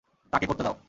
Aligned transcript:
তাকে 0.33 0.45
করতে 0.45 0.63
দাও। 0.63 0.75